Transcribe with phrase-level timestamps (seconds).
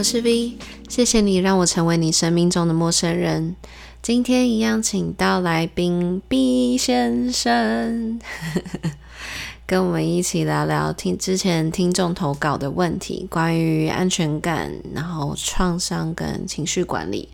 [0.00, 0.56] 我是 V，
[0.88, 3.54] 谢谢你让我成为你生命中的陌生人。
[4.00, 8.18] 今天一样，请到来宾 B 先生，
[9.68, 17.28] 跟我们一起聊聊听之前听众投稿的问题，关于安全感，然后创伤跟情绪管理。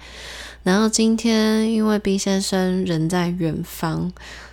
[0.65, 4.11] 然后今天因为 B 先生人在远方，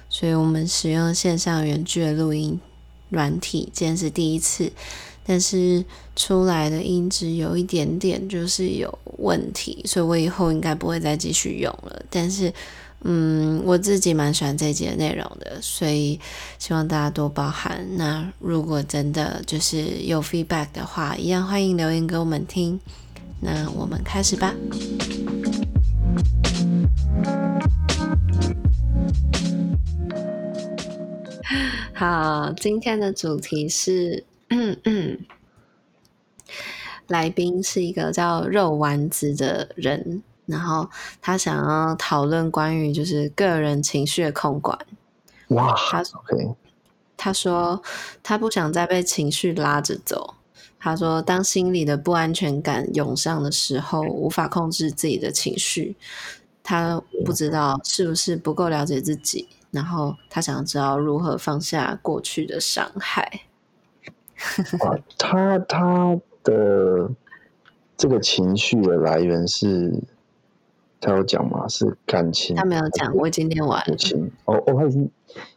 [0.07, 2.59] 所以我们使用线上远距的录音
[3.09, 4.71] 软体，今天是第一次。
[5.25, 5.83] 但是
[6.15, 12.01] 出来的音质有一点点就是有问题，所以我以后应该不会再继续用了。
[12.09, 12.54] 但是，
[13.04, 16.19] 嗯，我自己蛮喜欢这一集的内容的，所以
[16.59, 17.87] 希望大家多包涵。
[17.95, 22.79] 那如果真的就是有 feedback 的话，一样欢迎留言给我们听。
[23.39, 24.53] 那我们开始吧。
[31.93, 34.25] 好，今天的主题是。
[34.63, 35.19] 嗯嗯，
[37.08, 40.89] 来宾是一个叫肉丸子的人，然后
[41.22, 44.78] 他想要讨论关于就是个人情绪的控管。
[45.50, 46.03] 哇，他.
[47.17, 47.81] 他说
[48.22, 50.36] 他不想再被情绪拉着走。
[50.80, 55.95] 他说，当心里的不安全感涌上的时候，无法控制自己的情绪，
[56.61, 63.44] 他不知道是不是不够了解自己，然后他想知道如何放下过去的伤害。
[64.80, 67.09] 啊，他他的
[67.95, 69.94] 这个情绪的来源是，
[70.99, 71.67] 他有讲吗？
[71.67, 72.55] 是感情？
[72.55, 73.95] 他没有讲，我已经念完了。
[73.95, 75.11] 情哦哦，他已经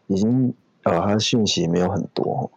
[0.06, 2.50] 已经呃，他讯息没有很多。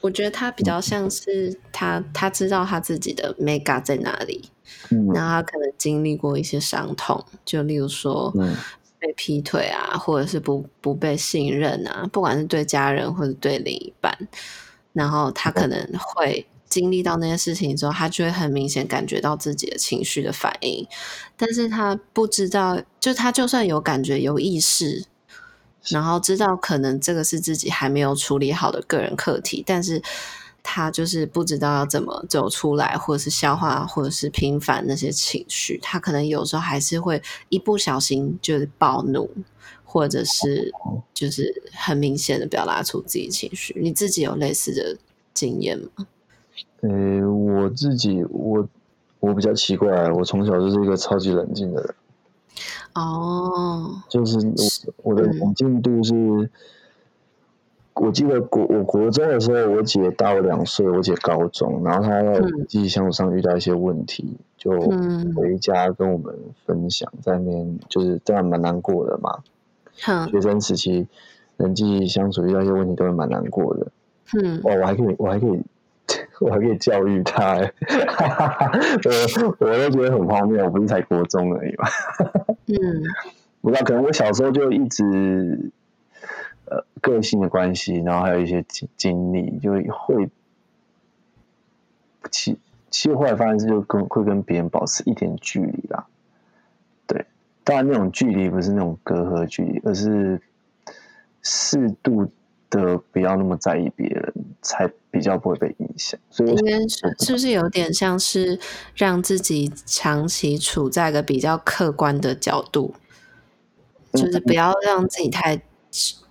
[0.00, 4.48] 我觉得他比较像是他、嗯、他知道他自己的 mega 在哪里，
[4.90, 8.56] 嗯，然后他可能经历过一些伤痛，就例如说，嗯，
[8.98, 14.16] 被劈腿啊，或者是不不被信任啊，不管是对家人或者对另一半。
[14.92, 20.86] 然后他可能会经历到那些事情之后，他就会很明显感觉到自己的情绪的反应，
[21.36, 25.04] 但是他不知道，就他就算有感觉、有意识，
[25.88, 30.02] 然后知道可能这个是自己还没有处理好的个人课题，但是
[30.62, 39.30] 他就是不知道要怎么走出来，或者是消化，或者是平反那些情绪，他可能有时候还是会一不小心就是暴怒。
[39.92, 40.72] 或者是
[41.12, 44.96] 就是很明显的表达出自己情绪，你自己有类似的
[45.34, 46.06] 经验吗？
[46.82, 48.68] 呃、欸，我自己我
[49.18, 51.94] 我比较奇怪，我从小就是一个超级冷静的人。
[52.94, 56.50] 哦，就是我我的冷静度是，嗯、
[57.94, 64.70] 我记得国我国中的时候，我姐大我两岁，我姐高中，然后她在人际相处上遇到一些问题，嗯，就
[65.34, 66.32] 回家跟我们
[66.64, 69.42] 分享，在那边就是这样蛮难过的嘛。
[70.30, 71.06] 学生时期
[71.56, 73.86] 人际相处遇到一些问题都会蛮难过的。
[74.40, 75.62] 嗯，哦，我还可以，我还可以，
[76.40, 77.56] 我还可以教育他。
[79.42, 81.88] 我我都觉得很荒谬，我不是才国中而已嘛。
[82.66, 83.02] 嗯，
[83.60, 85.70] 不知道，可能我小时候就一直
[86.66, 90.30] 呃个性的关系，然后还有一些经经历，就会
[92.30, 96.06] 其其实后来发现是就跟会跟别人保持一点距离啦。
[97.62, 100.40] 当然，那种距离不是那种隔阂距离，而是
[101.42, 102.30] 适度
[102.68, 104.32] 的不要那么在意别人，
[104.62, 106.18] 才比较不会被影响。
[106.30, 108.58] 所以，应该是是不是有点像是
[108.94, 112.94] 让自己长期处在一个比较客观的角度，
[114.12, 115.60] 就是不要让自己太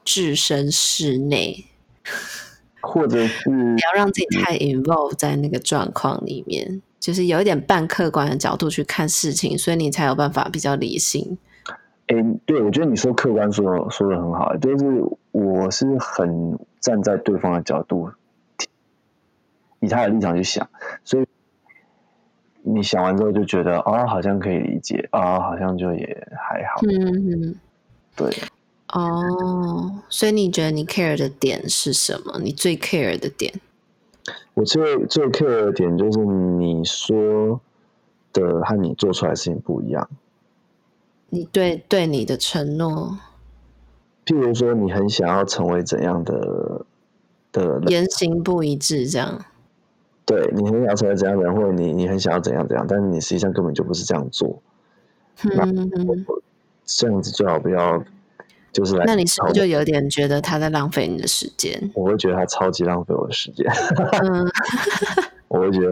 [0.03, 1.65] 置身事内，
[2.81, 6.81] 或者是不要让自己太 involve 在那个状况里面。
[6.99, 11.37] 就是有一点半客观的角度去看事情，所以你才有办法比较理性。
[12.07, 14.85] 哎、欸，对，我觉得你说客观说说的很好，就是
[15.31, 18.09] 我是很站在对方的角度，
[19.79, 20.67] 以他的立场去想，
[21.03, 21.25] 所以
[22.63, 26.81] 你想完之后就觉得啊、哦，好像可以理解啊、哦，好像就也还好。
[26.81, 27.55] 嗯嗯，
[28.15, 28.27] 对。
[28.91, 32.39] 哦，所以你觉得你 care 的点是什么？
[32.43, 33.53] 你最 care 的点？
[34.53, 37.59] 我最最 care 的点就是你说
[38.33, 40.09] 的和你做出来的事情不一样。
[41.29, 43.17] 你对对你的承诺，
[44.25, 46.85] 譬如说你很想要成为怎样的
[47.51, 49.45] 的言行不一致，这样。
[50.25, 54.61] 对，你很想要成为怎样的人，或者你你很想要怎样怎样，但是你实际上根本就不是这样做。
[55.35, 58.03] 这样子最好不要。
[58.79, 61.77] 就是来，那你是不是就有点觉得他在浪费你的时间？
[61.93, 63.65] 我会觉得他超级浪费我的时间。
[64.23, 64.49] 嗯，
[65.49, 65.91] 我会觉得，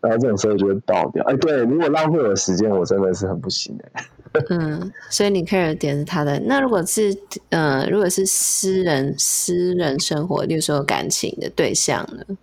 [0.00, 1.24] 然后这种时候就会爆掉。
[1.24, 4.04] 哎，对，如果浪费我的时间，我真的是很不行哎。
[4.50, 6.38] 嗯，所以你 care 的点是他的。
[6.40, 7.16] 那如果是，
[7.48, 12.36] 呃，如果是私人私人生活，例如说感情的对象呢？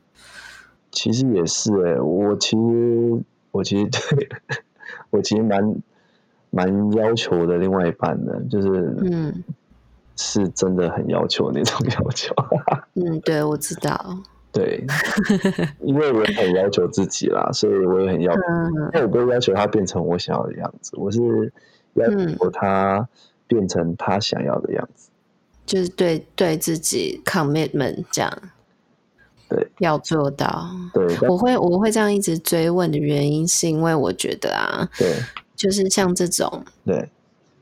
[0.91, 3.21] 其实也是哎，我其实我
[3.51, 3.85] 我其实
[4.15, 4.27] 对
[5.11, 5.75] 我其实蛮
[6.51, 8.67] 蛮要求的，另外一半的，就是
[9.03, 9.43] 嗯，
[10.21, 12.35] 是真的很要求那种 要求。
[12.95, 14.17] 嗯，对，我知道。
[14.51, 14.83] 对，
[15.79, 18.41] 因为我很要求自己啦，所以我也很要求，
[18.91, 21.53] 但我不会要求他变成我想要的样子，我是
[21.93, 23.07] 要求他
[23.47, 25.09] 变成他想要的样子，
[25.65, 28.41] 就是对对自己 commitment 这样，
[29.47, 30.67] 对，要做到。
[30.93, 35.13] 对，我会我会这样一直追问的原因，是因为我觉得啊，对，
[35.55, 37.07] 就是像这种，对。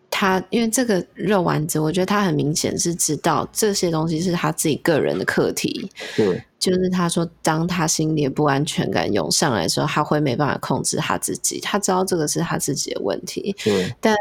[0.10, 5.90] 他因为这个肉丸子，我觉得他很明显是知道这些东西是他自己个人的课题。
[6.16, 11.60] 对，就是他说，当他心里的不安全感涌上来的时候，他会没办法控制他自己。
[11.60, 13.56] 他知道这个是他自己的问题。
[13.64, 14.16] 对，但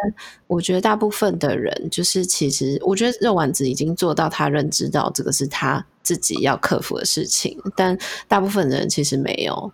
[0.46, 7.99] 我觉得大部分的人，就是其实我觉得肉丸子已经做到他认知到这个是他自己要克服的事情，但
[8.29, 9.73] 大部分的人其实没有。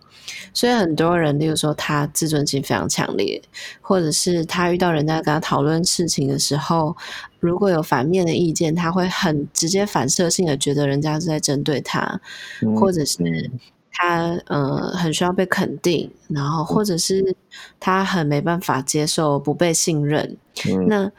[0.51, 3.39] 所以很多人，例如说他自尊心非常强烈，
[3.81, 6.97] 或者是他遇到人家跟他讨论事情的时候，
[7.39, 12.19] 如果有反面的意见，他会很直接反射性的觉得人家是在针对他，
[12.63, 13.51] 嗯、或者是
[13.91, 17.35] 他呃很需要被肯定，然后或者是
[17.79, 20.35] 他很没办法接受不被信任，
[20.67, 21.11] 嗯、那。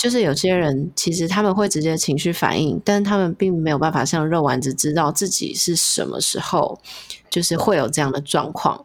[0.00, 6.80] 就是有些人其实他们会直接情绪反应，但他们并没有办法像肉丸子知道自己是什么时候，
[7.28, 8.82] 就是会有这样的状况，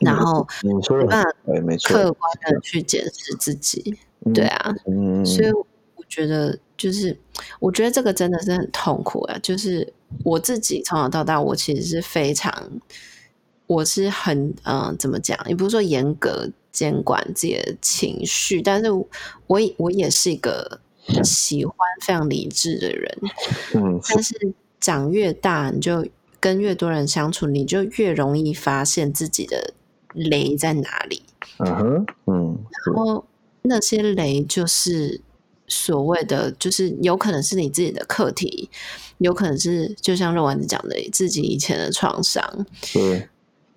[0.00, 1.30] 然后没办法
[1.84, 3.96] 客观的去检视自己，
[4.34, 4.74] 对啊，
[5.24, 5.50] 所以
[5.96, 7.18] 我觉得就是
[7.58, 9.90] 我觉得这个真的是很痛苦啊，就是
[10.22, 12.70] 我自己从小到大，我其实是非常，
[13.66, 15.38] 我是很嗯、呃，怎么讲？
[15.48, 16.50] 也不是说严格。
[16.72, 19.06] 监管自己的情绪，但是我
[19.76, 20.80] 我也是一个
[21.24, 23.18] 喜欢非常理智的人。
[23.74, 26.06] 嗯，但是长越大，你就
[26.38, 29.74] 跟越多人相处，你就越容易发现自己的
[30.14, 31.22] 雷在哪里。
[31.58, 33.24] 嗯哼，嗯，然后
[33.62, 35.20] 那些雷就是
[35.66, 38.70] 所谓的，就是有可能是你自己的课题，
[39.18, 42.66] 有可能是就像肉丸子讲的，自己以前的创伤。
[42.92, 43.28] 对，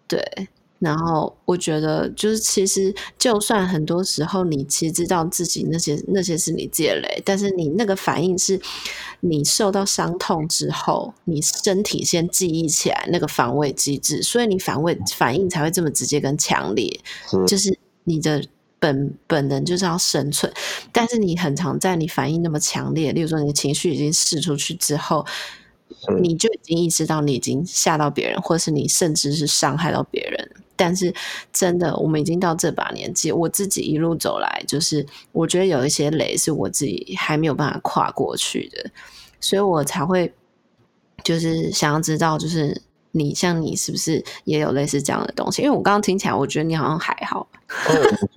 [0.08, 0.48] 对。
[0.84, 8.60] 然后我觉得，就是其实，就算很多时候你其实知道自己那些那些是你自己的雷，但是你那个反应是
[9.22, 17.00] 你受到伤痛之后，你身体先记忆起来那个防卫机制，所以你反卫反应才会这么直接跟强烈。
[17.48, 18.44] 就是你的
[18.78, 20.52] 本本能就是要生存，
[20.92, 25.26] 但是你很常在你反应那么强烈，例如说你的情绪已经释出去之后，
[26.22, 30.52] 你就已经意识到你已经吓到别人，或是你甚至是伤害到别人。
[30.86, 31.14] 但是
[31.54, 38.92] 真的，我们已经到这把年纪，我自己一路走来，就是我觉得有一些雷是我自己还没有办法跨过去的，
[39.40, 40.34] 所以我才会
[41.24, 42.82] 就是想要知道，就是
[43.12, 45.62] 你像你是不是也有类似这样的东西？
[45.62, 47.48] 因为我刚刚听起来，我觉得你好像还好。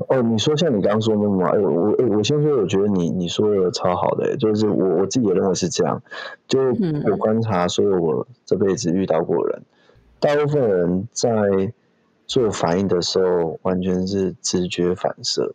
[0.08, 1.48] 哦哦，你说像你刚刚说的嘛？
[1.48, 6.00] 哎，我哎，我先说，我觉得你你说的超好的，就是我我自己也认为是这样。
[6.46, 6.60] 就
[7.10, 9.62] 我观察，所有我这辈子遇到过的人，
[10.20, 11.72] 大部分人在。
[12.26, 15.54] 做反应的时候，完全是直觉反射，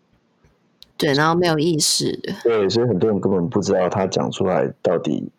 [0.98, 5.30] 对，然后没有意识的，对，所以很多人根本不知道他讲出来到底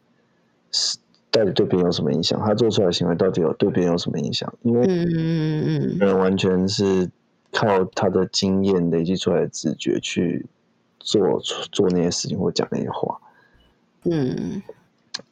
[0.70, 0.98] 是
[1.30, 4.52] 到底对别人有什么影响，他做出来的行为到底有对别人有什么影响？
[4.62, 7.10] 因为嗯嗯嗯嗯，完全是
[7.50, 10.44] 靠他的经验累积出来的直觉去
[11.00, 13.18] 做做那些事情或讲那些话，
[14.04, 14.62] 嗯，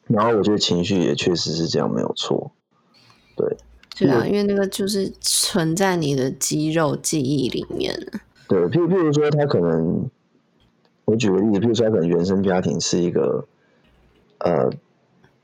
[0.07, 2.51] 然后我觉得情绪也确实是这样，没有错，
[3.35, 3.55] 对。
[3.97, 7.93] 对啊，因为那个就是存在你的肌肉记忆里面。
[8.47, 10.09] 对，譬如譬如说，他可能，
[11.05, 13.45] 我举个例子，譬如说，他可能原生家庭是一个，
[14.39, 14.71] 呃，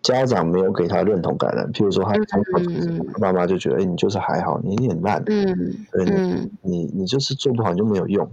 [0.01, 1.70] 家长没有给他认同感的。
[1.72, 8.27] 譬如说，他从小妈妈就觉得，哎、你就是还好，你你很烂，嗯，对，嗯、你你你就是做不好你就没有用。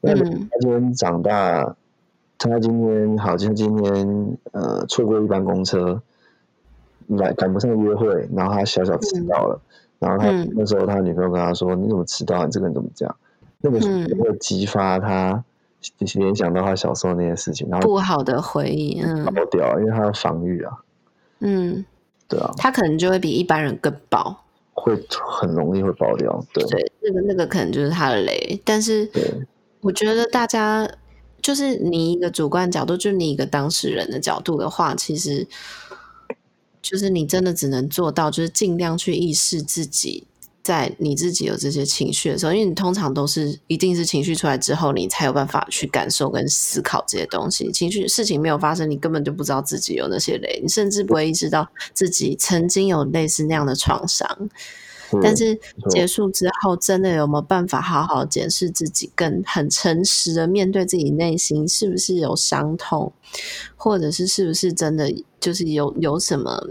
[0.00, 0.24] 那他
[0.60, 1.76] 今天长大，
[2.38, 6.00] 他今天好像今天呃错过一班公车。
[7.16, 9.60] 来赶不上约会，然后他小小迟到了，
[9.98, 12.44] 嗯、然后他、嗯、那时候他女朋友跟他说：“你怎么迟到？
[12.44, 13.16] 你这个人怎么这样？”
[13.62, 13.78] 那个
[14.22, 15.44] 会激发他
[16.08, 20.72] 联想到他小时候那些事情，然后不好的回忆，嗯，爆掉，因为他的防御啊，
[21.40, 21.84] 嗯，
[22.28, 24.94] 对啊，他可能就会比一般人更爆，会
[25.26, 29.10] 很容易会爆掉，对，对，那个那个可能就是他的雷，但是
[29.80, 30.88] 我觉得大家
[31.42, 35.46] 就是你一个主观角度，就是你一个当事人的角度的话，其实。
[36.82, 40.26] 就是你真的只能做到，就是尽量去意识自己
[40.62, 47.70] 在你自己有这些情绪的时候，因为你通常都是一定是情绪出来之后，你才有办法去感受跟思考这些东西。
[47.72, 54.48] 情绪事情没有发生，你根本就不知道自己有那些雷，你甚至不会意识到自己曾经有类似那样的创伤。
[55.22, 63.12] 但是结束之后，真的有没有办法好好检视自己，跟很诚实的面对自己内心是不是有伤痛，
[63.76, 66.68] 或者是是不是真的就是有有什么？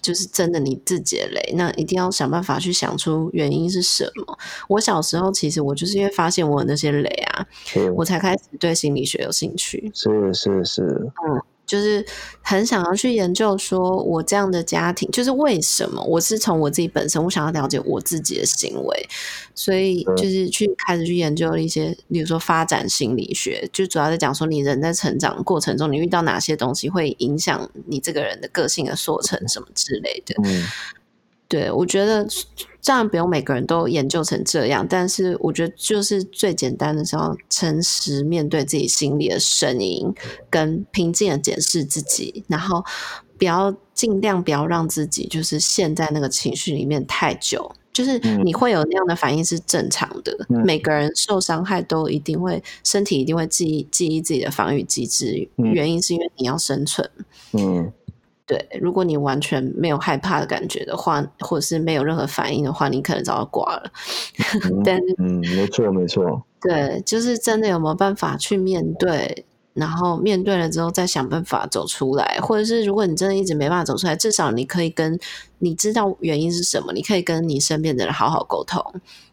[0.00, 4.36] 就是真的你自己的雷，那一定要想办法去想出原因是什么。
[4.68, 7.46] 我小时候其实我就是因为发现我有那些雷啊，
[7.94, 9.92] 我才开始对心理学有兴趣。
[9.94, 10.82] 是是是，
[11.24, 11.40] 嗯。
[11.66, 12.04] 就是
[12.42, 16.02] 很想要去研究，说我这样的家庭，就是为什么？
[16.04, 19.08] 我是从我自己本身，我想要了解我自己的行为，
[19.54, 30.34] 所以就是去开始去研究了一些，比如说发展心理学，就主要在讲说你人在成长过程中，你遇到哪些东西会影响你这个人的个性的塑成什么之类的。
[30.44, 30.64] 嗯，
[31.52, 32.26] 对，我觉得。
[32.84, 40.12] 这样不用每个人都研究成这样，但是我觉得就是最简单的时候，诚实面对自己心里的声音，
[40.50, 42.84] 跟平静的检视自己，然后
[43.38, 47.70] 不要尽量不要让自己就是陷在那个情绪里面太久。
[47.92, 57.08] 就是你会有那样的反应是正常的，嗯、每个人受伤害都一定会身体一定会记忆记忆自己的防御机制，原因是因为你要生存。
[57.52, 57.92] 嗯。
[58.52, 63.90] 对，如果你完全没有害怕的感觉的话，或者是没有任何反应的话，你可能早就挂了。
[64.64, 66.42] 嗯、 但是，嗯，没错，没错。
[66.60, 75.18] 对，就是真的有没有办法去面对，然后面对了之后再想办法走出来，或者是如果你真的一直没办法走出来，至少你可以跟
[75.58, 78.82] 你知道原因是什么，你可以跟你身边的人好好沟通。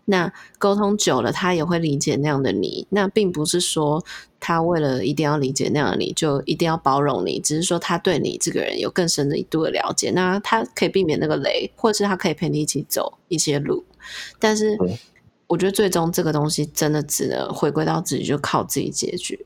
[0.05, 2.87] 那沟通久了，他也会理解那样的你。
[2.89, 4.03] 那并不是说
[4.39, 7.39] 他为了一定要理解那样的你，就一定要包容你。
[7.39, 10.09] 只是说他对你这个人有更深的一度的了解。
[10.11, 13.83] 那他可以避免那个雷，或者是他可以陪你一起走一些路。
[14.39, 14.75] 但是，
[15.45, 19.37] 我觉得最终这个东西真的只能回归到自己，就靠自己解决。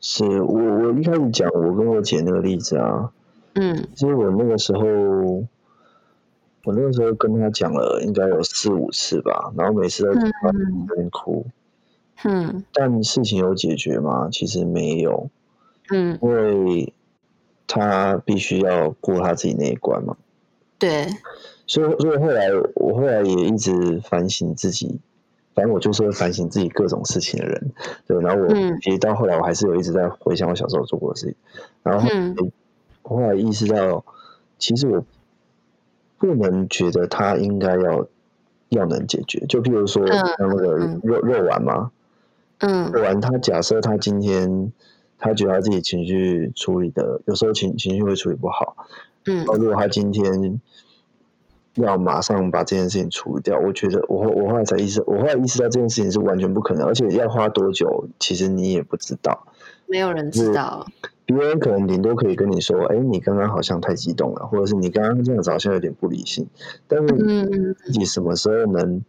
[0.00, 3.10] 是我，我一开始讲我跟我姐那个例子啊，
[3.54, 5.44] 嗯，其实我那个时候。
[6.62, 11.46] 我那个时候跟她讲了，应该有四五次吧，然后每次都在那边哭。
[12.22, 14.28] 嗯，但事情有解决吗？
[14.30, 15.30] 其实没有。
[15.88, 16.92] 嗯，因为
[17.66, 20.18] 他必须要过他自己那一关嘛。
[20.78, 21.06] 对。
[21.66, 25.00] 所以，所以后来我后来也一直反省自己，
[25.54, 27.72] 反正我就是会反省自己各种事情的人。
[28.06, 28.48] 对，然后我
[28.80, 31.34] 其实到后来我还是有一直在回想我小时候做过的事情，
[31.82, 32.08] 然后
[33.02, 34.04] 我后来意识到，
[34.58, 35.04] 其实我。
[36.18, 38.06] 不能觉得他应该要
[38.68, 41.90] 要能解决，就譬如说像那个肉肉丸嘛，
[42.58, 44.70] 嗯，肉丸他假设他今天
[45.18, 48.76] 他觉得他自己情绪处理的有时候情情绪会处理不好，
[49.24, 50.60] 嗯，如果他今天
[51.82, 59.46] 要马上把这件事情处理掉，我觉得我我后来才意识，我后来意识到这件事情是完全不可能，而且要花多久，其实你也不知道，
[59.86, 60.86] 没有人知道。
[61.26, 66.48] 别人可能顶多可以跟你说：“哎，你刚刚好像太激动了，或者是你刚刚这样子好像有点不理性。”
[66.88, 69.02] 但是你自己什么时候能？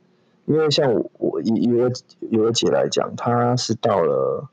[0.46, 4.50] 因为像我，我以以我以我姐来讲，她是到了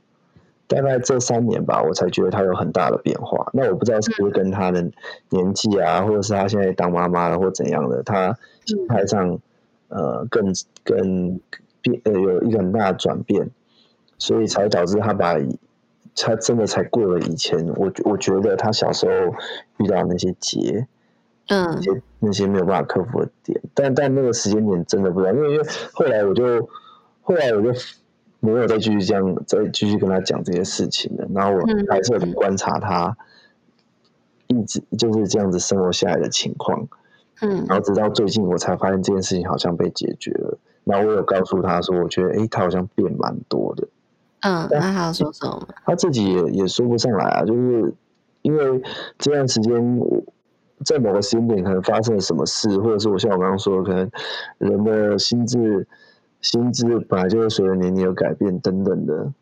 [0.69, 3.51] 大概这三年吧，我才觉得他有很大的变化。
[3.53, 4.89] 那我不知道是不是跟他的
[5.31, 9.41] 年纪啊，或者是他现在当妈妈了，或怎样的，他心态上
[9.89, 10.53] 呃更
[10.85, 11.41] 更
[11.81, 13.51] 变呃有一个很大的转变，
[14.19, 15.35] 所以才导致他把。
[16.21, 19.33] 他真的才过了以前，我我觉得他小时候
[19.77, 20.85] 遇到那些结，
[21.47, 26.69] 嗯，那些那些没有办法克服的点，但但那个时间点真的不知道，因为因为后来我就
[27.23, 27.73] 后来我就
[28.41, 33.17] 没有再继续这样再继续跟他讲这些事情了，然后我还是很观察他，
[34.47, 36.87] 一直就是这样子生活下来的情况，
[37.41, 43.89] 嗯，然后直到最近我才发现这件事情好像被解决了，然后我有告诉他说，我觉得诶，他好像变蛮多的。
[44.41, 45.69] 嗯，那他要说什么？
[45.85, 47.93] 他自己也也说不上来啊，就是
[48.43, 48.83] 因为
[49.19, 50.01] 这段时间
[50.85, 54.11] 在某个时间点可能发生了什么事，或者是我像我刚刚说的，可能
[54.59, 55.89] 人的心智
[56.41, 59.33] 心智本来就会随着年龄有改变等等的，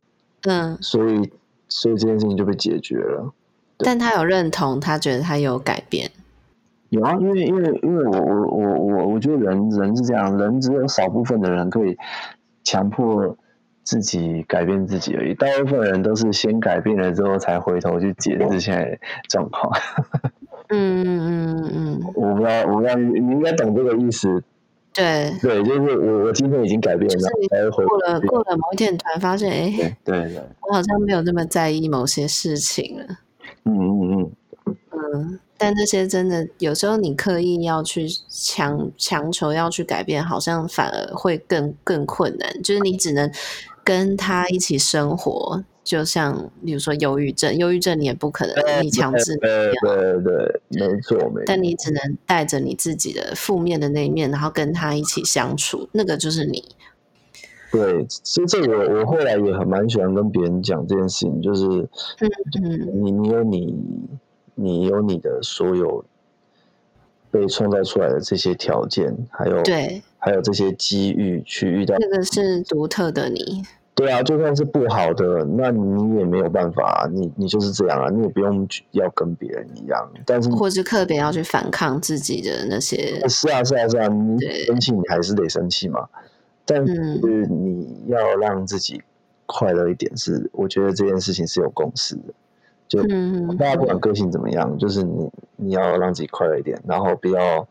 [0.42, 1.30] 嗯，所以
[1.68, 3.32] 所以这件事情就被解决了。
[3.78, 6.10] 但他有认同，他觉得他有改变。
[6.88, 11.96] 有啊，因为因为因为我我我我我觉得人人是这样，人只有少部分的人可以
[12.64, 13.36] 强迫。
[13.86, 18.98] 自己改变自己而已，大部分人都是先改变了之后才回头去解释现在
[19.28, 19.72] 状况。
[20.70, 24.42] 嗯嗯嗯嗯， 我不知道，我不知道你，你应该懂这个意思。
[24.96, 33.04] 对对，就是我我今天已经改变了，就是过了过了某一天，突然发现，哎，对对，对，我好像没有那么在意某些事情了。
[33.64, 34.30] 嗯嗯
[34.64, 43.30] 嗯嗯，但这些真的有时候你刻意要去强强求要去改变，好像反而会更更困难，就是你只能。
[43.86, 51.42] 跟他一起生活，就像比如说忧郁症，忧郁症你也不可能你强制，对对对，没错没错。
[51.46, 56.64] 但你只能带着你自己的负面的那一面，然后跟他一起相处，那个就是你。
[57.70, 63.74] 对，其实这个我我后来也很蛮喜欢跟别人讲这件事情，就是嗯嗯，你你有你
[64.56, 66.04] 你有你的所有
[67.30, 73.62] 被创造出来的这些条件，还有对，还有这些机遇去遇到，那个是独特的你。
[73.96, 83.26] 对啊，就算是不好的，那你也没有办法，你你就是这样啊，你也不用要跟别人一样，但是或是特别要去反抗自己的那些。
[83.26, 86.06] 是啊是啊是啊，你生气你还是得生气嘛。
[86.66, 89.00] 但是你要让自己
[89.46, 92.34] 快乐一点是，是、嗯、我觉得这件事情是有共识的。
[92.88, 93.00] 就
[93.56, 97.66] 大家不管个性怎么样，嗯、就是你你要让自己快乐一点，然后不要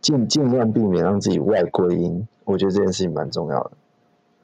[0.00, 2.26] 尽尽量避免让自己外归因。
[2.44, 3.72] 我觉得这件事情蛮重要的。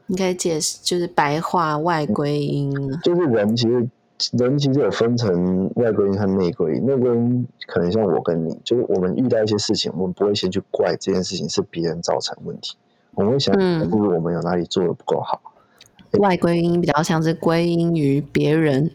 [0.09, 2.71] 应该解释就是白话外归因，
[3.03, 3.89] 就是人其实
[4.33, 6.87] 人其实有分成外归因和内归因。
[6.87, 12.77] 内归因可能像我跟你，就是我们遇到一些事情，我们不会先去怪这件事情是别人造成问题。
[13.15, 13.55] 我们会想，
[13.91, 15.41] 不如我们有哪里做的不够好。
[16.13, 18.91] 嗯、外归因比较像是归因于别人。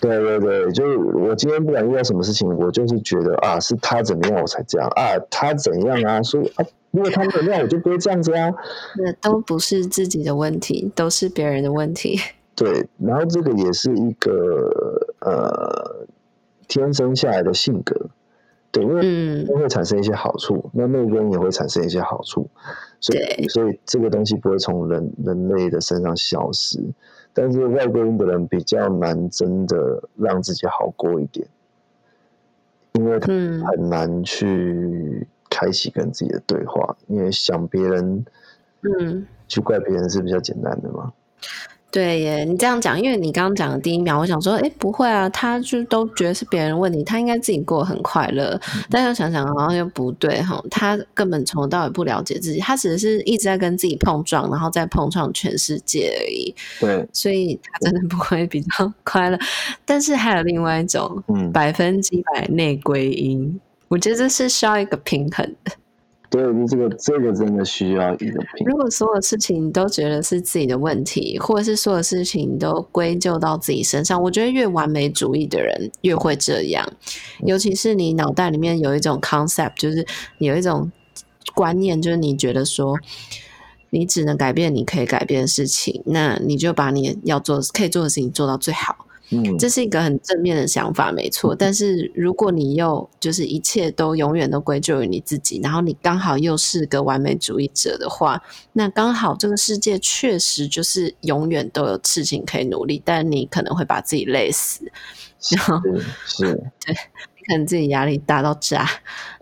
[0.00, 8.52] 对对对，就是我今天不管遇到什么事情，我就是觉得啊，是他怎么样我才这样啊，他怎样啊，所以啊，如果他怎么样，我就不会这样子啊。
[8.98, 12.18] 那都不是自己的问题，都是别人的问题。
[12.54, 16.06] 对，然后这个也是一个呃
[16.68, 18.10] 天生下来的性格。
[18.70, 22.50] 对，因为都会产生一些好处，嗯、那内归因也会产生一些好处，
[23.00, 26.80] 所以所以这个东西不会从人人类的身上消失，
[27.34, 31.46] 但是外国人的人比较难真的让自己好过一点，
[32.92, 33.28] 因为他
[33.66, 38.24] 很难去开启跟自己的对话，嗯、因为想别人，
[38.82, 41.12] 嗯，去怪别人是比较简单的嘛。
[41.94, 48.60] 对耶，你这样讲，因为你刚刚讲的第一秒，我想说，哎，不会啊，他就都觉得是别人问题，他应该自己过得很快乐。
[48.74, 56.52] 嗯、但又想想，好像又不对哈，他根本从头到尾不了解自己，他只是一直在跟自己碰撞，然后再碰撞全世界而已。
[56.80, 59.38] 对，所以他真的不会比较快乐。
[59.84, 65.70] 但是还有另外一种，嗯，百分之百内归因，我觉得这是需要一个平衡的。
[66.30, 68.66] 所以，这个这个真的需要一个平衡。
[68.66, 76.84] 如果所有事情都觉得是自己的问题，或者是所有事情都归咎到自己身上，我觉得越完美主义的人越会这样。
[77.44, 80.04] 尤其是你脑袋里面有一种 concept，就是
[80.38, 80.90] 有一种
[81.54, 82.98] 观念，就是你觉得说
[83.90, 89.03] 你只能改变你可以改变的事情，那你就把你要做可以做的事情做到最好。
[89.34, 91.54] 嗯，这是一个很正面的想法，没错。
[91.54, 98.42] 但是如果你又就是一切都永远都归咎于你自己，然后你刚好又是个完美主义者的话，
[98.72, 104.90] 那刚好这个世界确实就是永远都有事情可以努力，但你可能会把自己累死。
[105.40, 105.56] 是
[106.26, 108.88] 是， 对，你可能自己压力大到炸，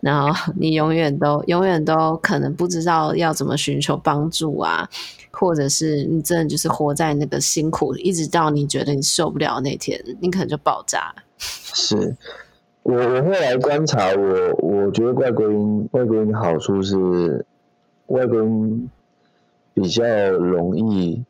[0.00, 4.88] 然后你永远都永远都可能不知道要怎么寻求帮助啊。
[5.32, 11.12] 或者是你真的就是活在那个辛苦，一直到你觉得你受不了那天，你可能就爆炸。
[11.38, 12.14] 是
[12.82, 17.44] 我我会来观察我，我觉得外国人外国人的好处是
[18.06, 18.90] 外国人
[19.72, 21.24] 比较容易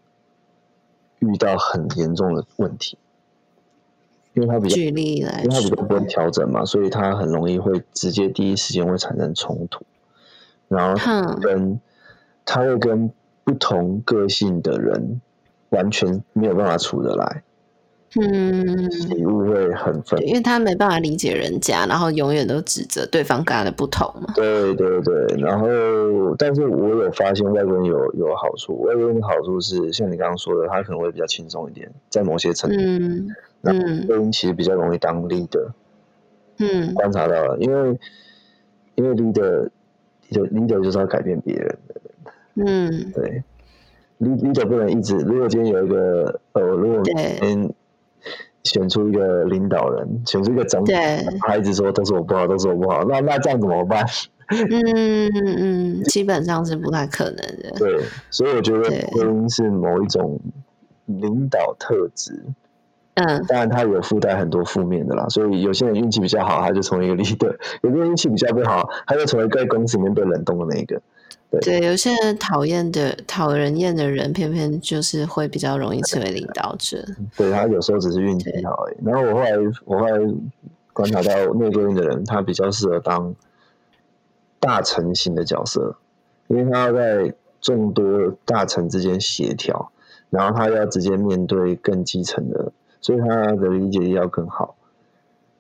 [1.21, 2.99] 遇到很严重的问题，
[4.35, 9.85] 因为他比较举例来说，因为它比较不会调整嘛，所以他很容易会直接第一时间会产生冲突，
[10.69, 11.81] 然后跟
[12.45, 13.11] 他会跟。
[13.45, 15.21] 不同个性的人
[15.71, 17.43] 完全没有办法处得来，
[18.21, 24.33] 嗯，礼物会很分，因为他没办法理解人家，然后永远都指责对方跟他的不同嘛。
[24.37, 25.67] 对对对，然后，
[26.37, 33.29] 但是我有发现外国人有有好处，外国人的好处是像你刚刚说的，他可能会比较轻松一点，在某些层面，嗯，
[33.63, 35.71] 那外归因其实比较容易当 leader，
[36.59, 37.99] 嗯，观察到了，因为
[38.95, 39.71] 因为 leader
[40.31, 42.01] 就 leader 就是要改变别人的。
[42.55, 43.43] 嗯，对
[44.21, 45.17] ，leader 不能一直。
[45.17, 47.71] 如果今天有一个呃，如果今天
[48.65, 50.95] 选出一个领导人，选出一个总统，
[51.41, 54.05] 他一直说都是我不好，都是我不好，那那这样怎么办？
[54.53, 57.71] 嗯嗯，基本上是不太可能的。
[57.79, 60.39] 对，所以我觉得婚姻是某一种
[61.07, 62.45] 领导特质。
[63.15, 71.01] 嗯，当然他有附带很多负面的啦，所以有些人运气比较好，他就成为一个 leader；有些人运气比较不好，他就成为在公司里面被冷冻的那一个。
[71.61, 77.05] 对，对，有些人讨厌的、讨人厌的人，偏偏就是会比较容易成为领导者。
[77.37, 78.97] 对，他有时候只是运气好而已。
[79.05, 79.53] 然后我后来，
[79.85, 80.19] 我后来
[80.95, 83.35] 观察到内归因的人，他比较适合当
[84.59, 85.97] 大臣型的角色，
[86.49, 89.93] 因为他要在众多大臣之间协调，
[90.31, 94.77] 然后他要直接面对更基层的所以他的理解力要更好，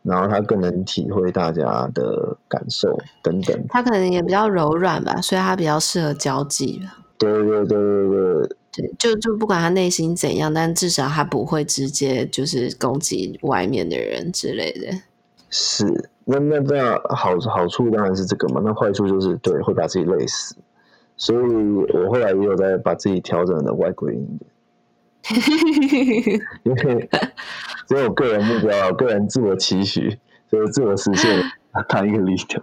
[0.02, 3.64] 然后他更能体会大家的感受等等。
[3.68, 6.80] 他可能也比较柔软吧，所以他比较适合交际。
[7.18, 8.56] 对对对对对。
[8.74, 14.86] 对，就就不管他内心怎样，但至少他不会直接就是攻击外面的人之类的。
[15.50, 20.56] 是，那那这样好好处当然是这个嘛，那坏处就是对会把自己累死。
[21.18, 24.50] 所以我后来也有在把自己调整的外归一点。
[26.64, 27.08] 因为
[27.88, 30.18] 只有个人目标，个人自我期许，
[30.50, 31.42] 就是自我实现，
[31.88, 32.61] 当一个理想。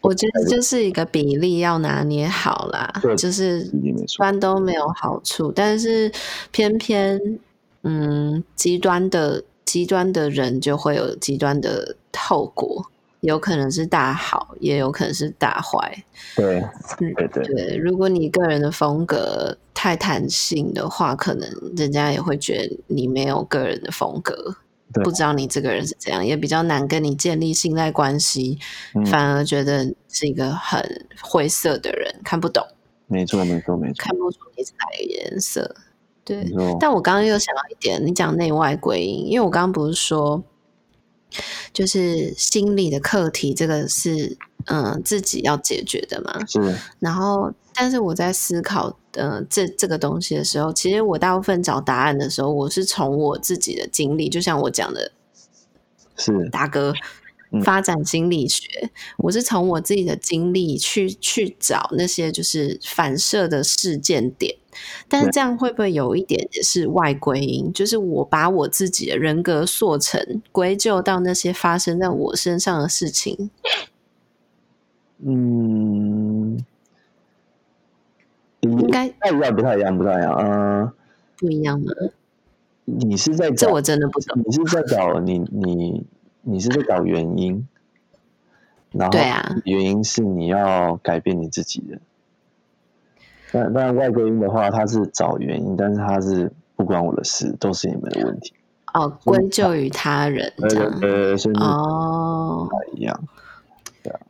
[0.00, 6.10] 我觉得就是一个比例要拿捏好啦，对就是一般都没有好处，但是
[6.50, 7.20] 偏偏
[7.82, 12.86] 嗯，极端的极端的人就会有极端的后果。
[13.24, 16.04] 有可能是大好，也有可能是大坏。
[16.36, 16.62] 对，
[16.98, 17.76] 对对对。
[17.76, 24.54] 如果你个人的风格太弹性的话，可能人家也会觉得你没有个人的风格，
[25.02, 28.58] 不知道你这个人是怎样，也比较难跟你建立信赖关系，
[28.94, 32.62] 嗯、反而觉得是一个很灰色的人，看不懂。
[33.06, 35.74] 没错，没错，没错，看不出你是哪个颜色。
[36.26, 40.44] 对，错但我刚刚又想到一点，你讲内外归因，因为我刚刚不是说。
[41.72, 46.44] 就是心理的课题，这个是嗯、呃、自己要解决的嘛。
[46.46, 46.76] 是。
[46.98, 55.12] 然后，但是我在思考呃这这个东西的时候，其实我大部分找答案的时候，我是从我自己的经历，就像我讲的，
[56.16, 56.92] 是大哥。
[57.62, 64.56] 发展心理学，我是从我自己的经历去去找那些就是反射的事件点，
[65.08, 67.72] 但是这样会不会有一点也是外归因？
[67.72, 73.50] 就是我把我自己的人格塑成归咎到那些发生在我身上的事情？
[75.18, 76.58] 嗯，
[78.60, 80.92] 应该不太一样，不太一样，不太一样，嗯，
[81.36, 81.92] 不一样吗？
[82.84, 84.42] 你是在找，这我真的不懂。
[84.44, 86.04] 你是在找你你。
[86.44, 87.66] 你是在找原因，
[88.92, 89.18] 然后
[89.64, 91.98] 原因是你要改变你自己的。
[93.50, 98.52] 但但外归因的话，他是找原因，但是他是不关我的事，都是你们的问题。
[98.92, 100.98] 哦，归咎于他人这样。
[101.02, 103.28] 呃，甚至哦，一样。
[104.02, 104.20] 对啊。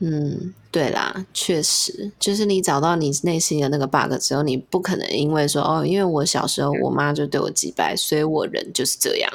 [0.00, 9.30] 嗯，对啦，确实，就是你找到你内心的那个 bug 之后，你不可能因为说哦，因为我小时候我妈就对我击败，所以我人就是这样。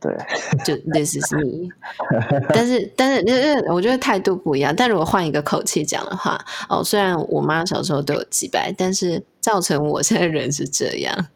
[0.00, 0.16] 对，
[0.64, 1.68] 就 this is me，
[2.54, 4.72] 但是但是，因为我觉得态度不一样。
[4.76, 11.26] 但如果换一个口气讲的话，哦，虽然我妈小时候都有几百，但是造成我现在人是这样。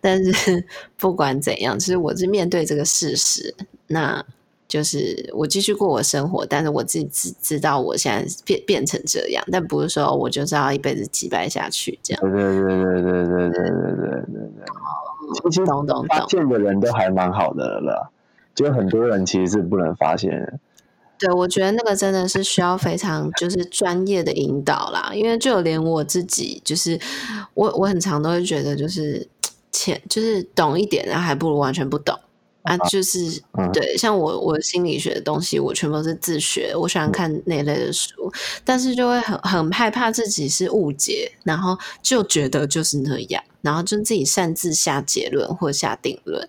[0.00, 0.64] 但是
[0.96, 3.52] 不管怎样，其实我是面对这个事实，
[3.88, 4.24] 那
[4.68, 6.46] 就是我继续过我生活。
[6.46, 12.22] 但是我自己知知道我现在变变成这样，但不是说我就是要一辈子几百下去这样。
[12.22, 14.64] 对对对对对对对对对对对。
[15.50, 18.11] 其实懂懂懂，发现的人都还蛮好的了，
[18.54, 20.58] 就很多人其实是不能发现的。
[21.18, 26.98] 对，我觉得那个真的是需要非常就是专业的引导啦，因为就连我自己，就是
[27.54, 29.28] 我我很常都会觉得就是
[29.70, 32.18] 浅，就是懂一点，然后还不如完全不懂。
[32.62, 36.72] 啊，就是、嗯、对，像我我心理学的东西，我全部都是自学。
[36.76, 38.32] 我喜欢看那类的书，嗯、
[38.64, 46.48] 但是就会很很害怕自己是误解，然后就觉得就是那样，然后就自己擅自下结论或下定论。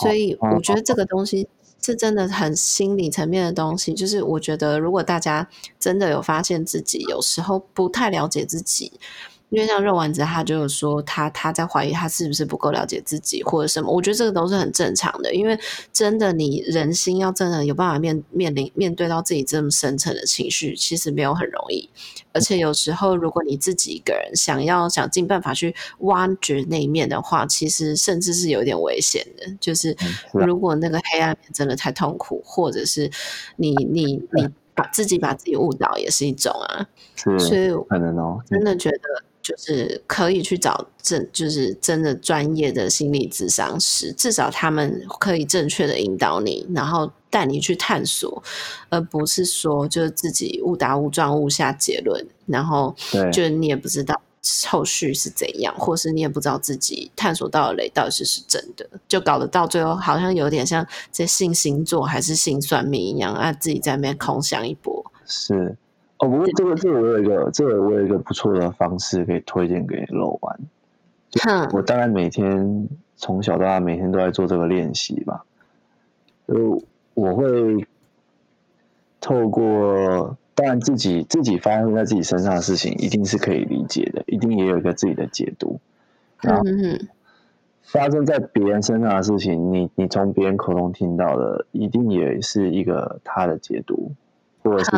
[0.00, 1.48] 所以我觉得这个东西
[1.82, 3.94] 是真的很心理层面的东西。
[3.94, 8.92] 就是我觉得，如果大家真的有发现自己有时候不太了解自己。
[9.50, 15.34] 因为像肉丸子，他就是说他他在怀疑他是不是不够了解自己或者什么，我觉得这个都是很正常的。
[15.34, 15.58] 因为
[15.90, 21.88] 真的，你人心要真的有办法面面临面对到自己这么深层的情绪，其实没有很容易。
[22.34, 29.46] 而且有时候，如果你自己一个人想要想尽办法去挖掘那一面的话，其实甚至是有点危险的。
[29.58, 29.96] 就是
[30.32, 33.10] 如果那个黑暗面真的太痛苦，或者是
[33.56, 36.86] 你你你把自己把自己误导，也是一种啊。
[37.16, 38.98] 是，所以可能哦，真的觉得。
[39.48, 48.42] 就是可以去找正，就是真的专业的心理咨商师，至少他们可以正确的引导你，然后带你去探索，
[48.90, 52.94] 而不是说就是自己误打误撞误下结论，然后
[53.32, 54.20] 就你也不知道
[54.66, 65.10] 后续是怎样，或是你也不知道自己探索到的雷到底是是真的，就搞得到最后好像有点像在信星座还是信算命一样啊，自己在那边空想一波。
[65.24, 65.74] 是。
[66.18, 70.58] 哦，不过这个这个我有一个这个我有一个不错的方式可以推荐给肉丸。
[71.72, 75.44] 我大概每天从小到大每天都在做这个练习吧。
[76.46, 76.82] 就
[77.14, 77.86] 我会
[79.20, 85.78] 透过当然自己自己发生在自己身上的事情，一定是可以理解的，一定也有一个自己的解读。
[86.40, 86.62] 然后
[87.82, 94.12] 发生在别人身上的事情，你你从别人口中听到的，一定也是一个他的解读，
[94.62, 94.90] 或者是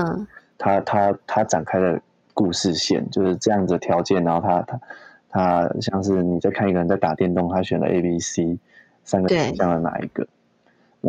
[0.60, 2.00] 他他他展开的
[2.34, 4.80] 故事线，就是这样子的条件，然后他他
[5.28, 8.58] 他像是你在看一个人在打电动，他选了 A、B、C
[9.02, 10.28] 三个选项的哪一个？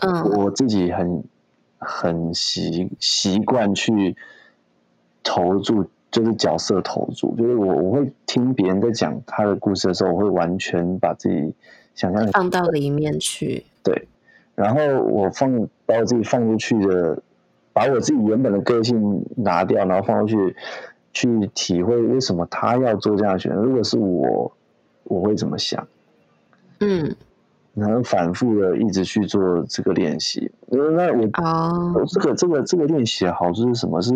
[0.02, 1.24] 嗯，我自己很
[1.78, 4.16] 很习习惯去
[5.22, 5.88] 投注。
[6.12, 11.56] 就是角色投注，就是我我会听别人在讲他的故事的时候，我会完全把自己
[11.96, 13.66] 想象放到里面去。
[13.82, 14.10] 对，
[14.54, 15.50] 然后我放
[15.86, 17.18] 把我自己放出去的，
[17.88, 20.56] 把我自己原本的个性拿掉，然后放出去
[21.14, 23.62] 去体会为什么他要做这样的选择。
[23.62, 24.52] 如果是我，
[25.06, 25.88] 我会怎么想？
[26.80, 27.16] 嗯，
[27.74, 30.52] 然后反复的一直去做这个练习。
[30.68, 34.02] 因为那我哦，这个这个这个练习的好处是什么？
[34.02, 34.14] 是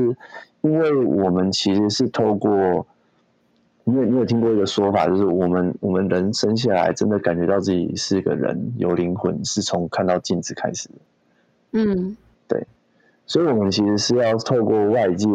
[0.62, 2.86] 因为我们其实是透过，
[3.84, 10.90] 你有你有听过一个说法，就是我们我们人生下来真的感觉到自己是个人有灵魂，是从看到镜子开始。
[11.72, 12.16] 嗯，对，
[13.28, 15.28] 所以我们其实是要透过外界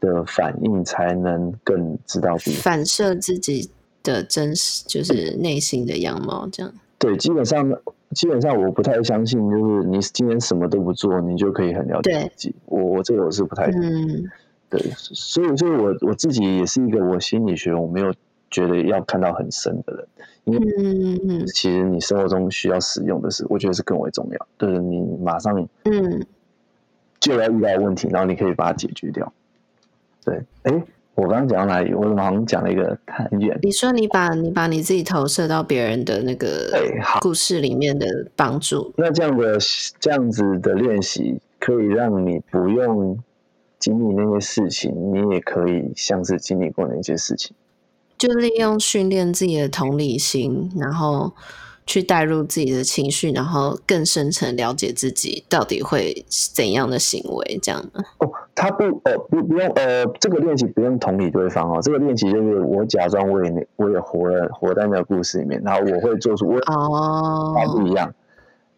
[0.00, 3.70] 的反应，才能更知道自己反射自己
[4.02, 6.48] 的真实，就是内心的样貌。
[6.52, 7.70] 这样对，基本上
[8.10, 12.54] 基本上我不太相信，就是你今天什么都不做，你就可以很了解自己。
[12.66, 14.30] 我我这个我是不太嗯。
[14.70, 18.12] 对，所以，所以我我自己也是一个我心理学我没有
[18.50, 20.06] 觉得要看到很深的人，
[20.44, 24.46] 因为其实你生活中需要使用的是，我觉得是更为重要。
[24.58, 26.26] 就是你马上嗯
[27.24, 29.32] 就要遇到问题，然后你可以把它解决掉。
[30.24, 30.84] 对，哎，
[31.14, 31.94] 我刚刚讲到哪里？
[31.94, 33.58] 我怎么好像讲了一个很远？
[33.62, 36.70] 你说你把你把你自己投射到别人的那个
[37.20, 38.06] 故事里面的
[38.36, 39.58] 帮助，那这样的
[39.98, 43.18] 这样子的练习可以让你不用。
[43.80, 47.54] 经历那些事情，你也可以像是经历过那些事情，
[48.16, 51.34] 就利用训练自己的同理心，然后
[51.86, 58.04] 去带入自己的情绪，然后更深层了解自己到底会怎样的行为，这样的。
[58.18, 68.12] 哦，他不，呃，不，不用，呃，这个练习不用同理对方哦，这个练习就是我假装我也，我也活了，活在那个故事里面，然后我会做出我哦，不一样。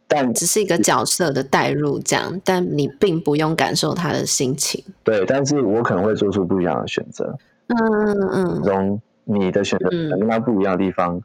[0.09, 4.85] 但只是一个角色的代入，这样，但你并不用感受他的心情。
[5.03, 7.37] 对，但是我可能会做出不一样的选择。
[7.67, 7.77] 嗯
[8.21, 8.63] 嗯嗯。
[8.63, 11.23] 从你的选择跟他不一样的地方，嗯、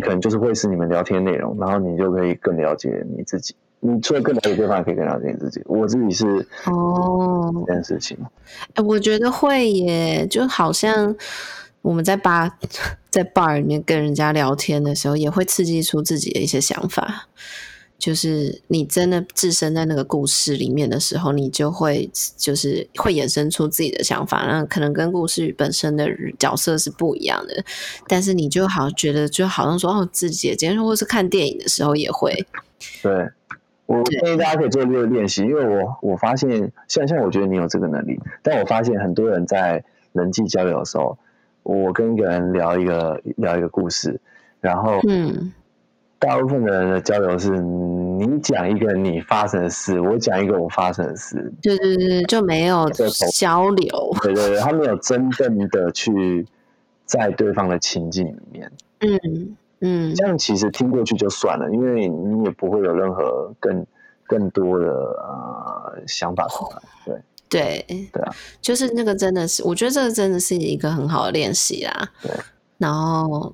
[0.00, 3.54] 可能就是会是你们聊天内容，然后你就可以更了解你自己。
[3.80, 5.60] 你除了更了解对方，可以更了解你自己。
[5.66, 8.16] 我自己是哦这件事情。
[8.74, 11.14] 哎、哦，我觉得会耶，就好像。
[11.82, 12.48] 我们在吧，
[13.10, 17.26] 在 bar 里面跟人家聊天的时候，也会刺激出自己的一些想法。
[18.02, 24.44] 就是你真的置身在那个故事里面的时候，你就会就是会衍生出自己的想法。
[24.44, 27.64] 那可能跟故事本身的角色是不一样的，
[28.08, 32.44] 但是你就好像觉得就好像说哦，自己今天或是看电影的时候也会。
[33.04, 33.28] 对，
[33.86, 41.16] 我建议大家可以做这个练习，因为我我发现，像像我觉得你有这个能力，但我发现很多人在人际交流的时候。
[41.64, 44.20] 我跟一个人聊一个聊一个故事，
[44.60, 45.52] 然后，嗯，
[46.24, 52.88] 大部分的人的交流是你讲一个你发生的事，我讲一个我发生的事，对对对，就没有
[53.34, 56.46] 交流，对对对，他没有真正的去
[57.04, 63.84] 在对方的情境里面，嗯嗯，这样其实听过去就算了，因为你也不会有任何更
[64.28, 67.20] 更多的呃想法出来，对。
[67.48, 72.08] 对，对啊，就是那个真的是，我觉得这个真的是一个很好的练习啦。
[72.22, 72.30] 对，
[72.78, 73.52] 然后。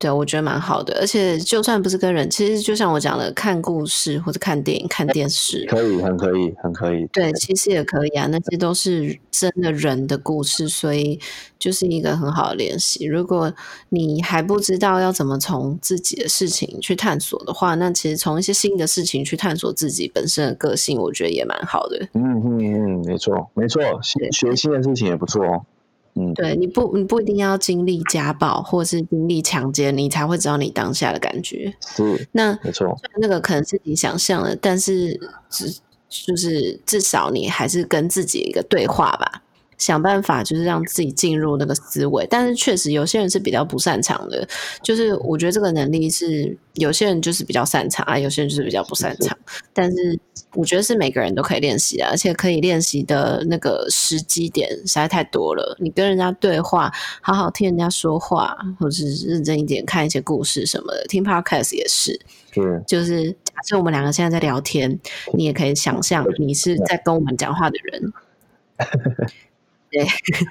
[0.00, 7.06] 对，我觉得蛮好的，而且就算不是跟人，其实就像我讲的，看故事或者看电影、看电视， 可以，很可以，很可以。
[7.12, 11.20] 对，其实也可以啊，那些都是真的人的故事，所以
[11.58, 13.04] 就是一个很好的练习。
[13.04, 13.52] 如果
[13.90, 22.08] 你还不知道要怎么从自己的事情去探索的话，那其实从一些新的事情去探索自己本身的个性，我觉得也蛮好的。
[22.14, 25.66] 嗯嗯嗯，没错没错，学学新的事情也不错哦。
[26.14, 31.72] 嗯，对，你不，你不一定要经历家暴或是经历强奸，你才会知道你当下的感觉。
[31.86, 35.18] 是，那没错，那个可能是你想象的，但是
[35.48, 35.72] 只
[36.08, 39.42] 就是至少你还是跟自己一个对话吧。
[39.80, 44.46] 想办法就是让自己进入那个思维，但是确实有些人是比较不擅长的。
[44.82, 49.36] 就是我觉得这个能力是有些人就是比较擅长啊，有些人就是比较不擅长。
[49.72, 50.20] 但是
[50.54, 55.74] 我觉得是每个人都可以练习啊，而且可以练习的那个时机点实在太多了。
[55.80, 62.20] 你跟人家对话，好好听人家说话，或者是认真一点看一些故事什么的，听 podcast 也是。
[62.52, 65.00] 是，就是假设我们两个现在在聊天，
[65.32, 68.12] 你也可以想象你是在跟我们讲话的人。
[69.90, 70.06] 对，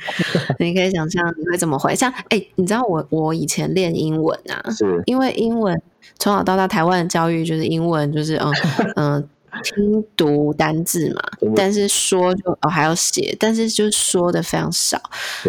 [0.60, 1.96] 你可以想象你会怎么回？
[1.96, 5.82] 像哎、欸，你知道我我以前练英文啊，是因为英文
[6.18, 8.54] 从小到大台湾的教育就是英文就是嗯
[8.96, 9.30] 嗯
[9.64, 11.22] 听读单字嘛，
[11.56, 15.02] 但是说就哦还要写，但是就说的非常少。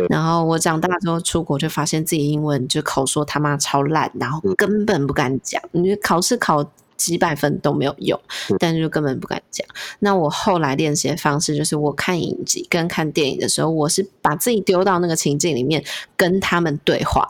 [0.09, 6.64] 然后我长大之后出国就发现自己英文就口说他妈超烂，然后根本不敢讲，你考试考。
[7.00, 8.20] 几百分都没有用，
[8.58, 9.66] 但是就根本不敢讲。
[10.00, 15.82] 那我后来练习的方式就是，我看影集跟看电影的时候，我是把自己丢到那个情境里面，
[16.14, 17.26] 跟他们对话。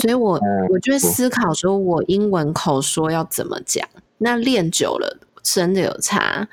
[0.00, 3.88] 所以我我就会思考说，我英文口说要怎么讲。
[4.18, 6.48] 那练久了真的有差，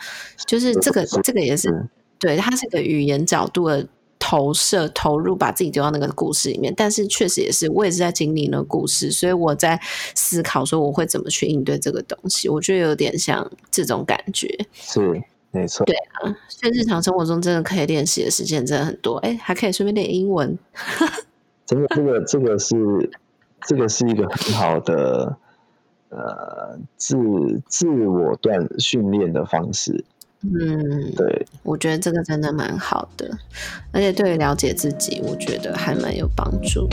[0.46, 3.88] 就是这个这个也是对，它是个语言角度的。
[4.20, 9.80] 投射投入，把自己丢到那个故事里面，但是确实也是，我也是在经历那个故事，所以我在
[10.16, 12.50] 思考说我会怎么去应对这个东西。
[12.50, 15.86] 我觉得有点像这种感觉，是没错。
[15.86, 20.58] 对啊，所以日常生活中真的可以练习的时间真的很多，哎，还可以顺便练英文。
[21.66, 23.10] 真的，这个这个是
[23.62, 25.38] 这个是一个很好的
[26.10, 27.16] 呃自
[27.68, 30.04] 自我锻训练的方式。
[30.44, 33.38] 嗯，对，我觉得这个真的蛮好的，
[33.92, 36.88] 而且对于了解自己，我觉得还蛮有帮助。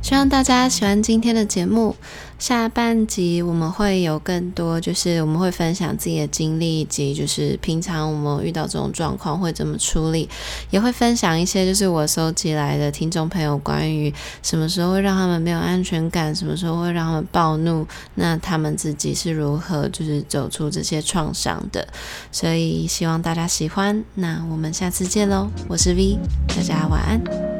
[0.00, 1.96] 希望大家喜欢今天的节目。
[2.38, 10.28] 下半集我们会有更多，就是我们会分享自己的经历，以及就是平常我们遇到这种状况会怎么处理，
[10.70, 21.86] 也会分享一些就是我收集来的听众朋友关于什么时候会让他们没有安全感，什么时候会让他们暴怒，那他们自己是如何就是走出这些创伤的。
[22.30, 26.18] 所以希望大家喜欢，那我们下次见喽，我是 V，
[26.48, 27.53] 大家晚安。